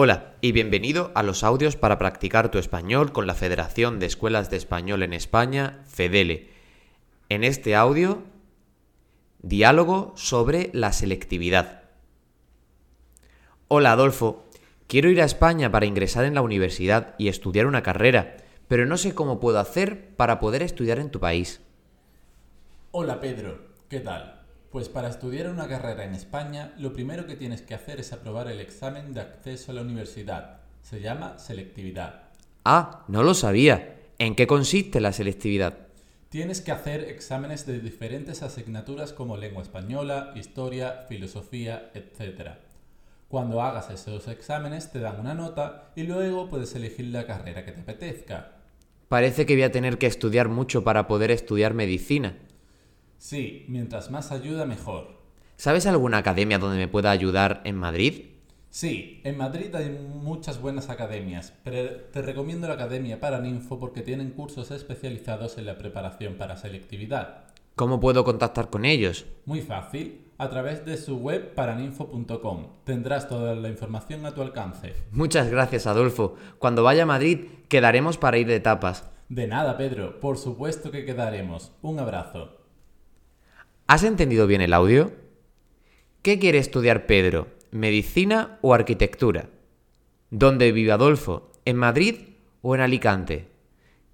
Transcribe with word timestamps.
Hola 0.00 0.36
y 0.40 0.52
bienvenido 0.52 1.10
a 1.16 1.24
los 1.24 1.42
audios 1.42 1.74
para 1.74 1.98
practicar 1.98 2.52
tu 2.52 2.58
español 2.58 3.10
con 3.10 3.26
la 3.26 3.34
Federación 3.34 3.98
de 3.98 4.06
Escuelas 4.06 4.48
de 4.48 4.56
Español 4.56 5.02
en 5.02 5.12
España, 5.12 5.82
FEDELE. 5.88 6.50
En 7.28 7.42
este 7.42 7.74
audio, 7.74 8.22
diálogo 9.42 10.12
sobre 10.14 10.70
la 10.72 10.92
selectividad. 10.92 11.82
Hola 13.66 13.90
Adolfo, 13.90 14.44
quiero 14.86 15.10
ir 15.10 15.20
a 15.20 15.24
España 15.24 15.72
para 15.72 15.86
ingresar 15.86 16.24
en 16.26 16.34
la 16.36 16.42
universidad 16.42 17.16
y 17.18 17.26
estudiar 17.26 17.66
una 17.66 17.82
carrera, 17.82 18.36
pero 18.68 18.86
no 18.86 18.98
sé 18.98 19.16
cómo 19.16 19.40
puedo 19.40 19.58
hacer 19.58 20.14
para 20.14 20.38
poder 20.38 20.62
estudiar 20.62 21.00
en 21.00 21.10
tu 21.10 21.18
país. 21.18 21.60
Hola 22.92 23.18
Pedro, 23.18 23.58
¿qué 23.88 23.98
tal? 23.98 24.46
Pues 24.70 24.90
para 24.90 25.08
estudiar 25.08 25.48
una 25.48 25.66
carrera 25.66 26.04
en 26.04 26.14
España, 26.14 26.74
lo 26.76 26.92
primero 26.92 27.26
que 27.26 27.36
tienes 27.36 27.62
que 27.62 27.74
hacer 27.74 28.00
es 28.00 28.12
aprobar 28.12 28.48
el 28.48 28.60
examen 28.60 29.14
de 29.14 29.22
acceso 29.22 29.72
a 29.72 29.74
la 29.74 29.80
universidad. 29.80 30.60
Se 30.82 31.00
llama 31.00 31.38
selectividad. 31.38 32.24
Ah, 32.64 33.04
no 33.08 33.22
lo 33.22 33.32
sabía. 33.32 33.96
¿En 34.18 34.34
qué 34.34 34.46
consiste 34.46 35.00
la 35.00 35.12
selectividad? 35.12 35.78
Tienes 36.28 36.60
que 36.60 36.72
hacer 36.72 37.04
exámenes 37.04 37.64
de 37.64 37.80
diferentes 37.80 38.42
asignaturas 38.42 39.14
como 39.14 39.38
lengua 39.38 39.62
española, 39.62 40.32
historia, 40.36 41.06
filosofía, 41.08 41.90
etc. 41.94 42.50
Cuando 43.28 43.62
hagas 43.62 43.88
esos 43.88 44.28
exámenes 44.28 44.92
te 44.92 45.00
dan 45.00 45.18
una 45.18 45.32
nota 45.32 45.92
y 45.96 46.02
luego 46.02 46.50
puedes 46.50 46.74
elegir 46.74 47.06
la 47.06 47.26
carrera 47.26 47.64
que 47.64 47.72
te 47.72 47.80
apetezca. 47.80 48.52
Parece 49.08 49.46
que 49.46 49.54
voy 49.54 49.62
a 49.62 49.72
tener 49.72 49.96
que 49.96 50.06
estudiar 50.06 50.50
mucho 50.50 50.84
para 50.84 51.06
poder 51.06 51.30
estudiar 51.30 51.72
medicina. 51.72 52.36
Sí, 53.18 53.64
mientras 53.68 54.10
más 54.10 54.32
ayuda 54.32 54.64
mejor. 54.64 55.18
¿Sabes 55.56 55.86
alguna 55.86 56.18
academia 56.18 56.58
donde 56.58 56.78
me 56.78 56.88
pueda 56.88 57.10
ayudar 57.10 57.60
en 57.64 57.76
Madrid? 57.76 58.26
Sí, 58.70 59.20
en 59.24 59.36
Madrid 59.36 59.74
hay 59.74 59.88
muchas 59.88 60.60
buenas 60.60 60.88
academias, 60.88 61.54
pero 61.64 61.96
te 62.12 62.22
recomiendo 62.22 62.68
la 62.68 62.74
Academia 62.74 63.18
Paraninfo 63.18 63.80
porque 63.80 64.02
tienen 64.02 64.30
cursos 64.30 64.70
especializados 64.70 65.58
en 65.58 65.66
la 65.66 65.78
preparación 65.78 66.34
para 66.34 66.56
selectividad. 66.56 67.46
¿Cómo 67.74 67.98
puedo 67.98 68.24
contactar 68.24 68.70
con 68.70 68.84
ellos? 68.84 69.26
Muy 69.46 69.62
fácil, 69.62 70.26
a 70.36 70.50
través 70.50 70.84
de 70.84 70.96
su 70.96 71.16
web 71.16 71.54
paraninfo.com. 71.54 72.66
Tendrás 72.84 73.28
toda 73.28 73.54
la 73.54 73.68
información 73.68 74.26
a 74.26 74.34
tu 74.34 74.42
alcance. 74.42 74.94
Muchas 75.12 75.50
gracias, 75.50 75.86
Adolfo. 75.86 76.36
Cuando 76.58 76.82
vaya 76.82 77.04
a 77.04 77.06
Madrid, 77.06 77.46
quedaremos 77.68 78.18
para 78.18 78.38
ir 78.38 78.46
de 78.46 78.60
tapas. 78.60 79.08
De 79.28 79.46
nada, 79.46 79.76
Pedro. 79.76 80.20
Por 80.20 80.38
supuesto 80.38 80.90
que 80.90 81.04
quedaremos. 81.04 81.72
Un 81.82 81.98
abrazo. 81.98 82.58
¿Has 83.90 84.04
entendido 84.04 84.46
bien 84.46 84.60
el 84.60 84.74
audio? 84.74 85.12
¿Qué 86.20 86.38
quiere 86.38 86.58
estudiar 86.58 87.06
Pedro? 87.06 87.48
¿Medicina 87.70 88.58
o 88.60 88.74
arquitectura? 88.74 89.48
¿Dónde 90.28 90.72
vive 90.72 90.92
Adolfo? 90.92 91.52
¿En 91.64 91.76
Madrid 91.76 92.16
o 92.60 92.74
en 92.74 92.82
Alicante? 92.82 93.48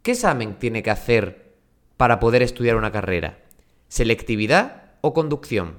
¿Qué 0.03 0.13
examen 0.13 0.61
tiene 0.61 0.85
que 0.85 0.93
hacer 0.93 1.57
para 1.97 2.21
poder 2.21 2.43
estudiar 2.43 2.77
una 2.77 2.93
carrera? 2.93 3.43
¿Selectividad 3.89 4.93
o 5.01 5.13
conducción? 5.13 5.79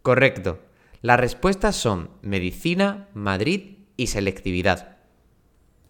Correcto. 0.00 0.58
Las 1.02 1.20
respuestas 1.20 1.76
son 1.76 2.08
medicina, 2.22 3.10
Madrid 3.12 3.80
y 3.98 4.06
selectividad. 4.06 4.93